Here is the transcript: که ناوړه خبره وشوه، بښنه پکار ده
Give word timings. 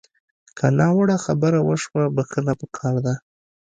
که 0.57 0.65
ناوړه 0.79 1.17
خبره 1.25 1.59
وشوه، 1.67 2.03
بښنه 2.15 2.53
پکار 2.59 2.95
ده 3.05 3.13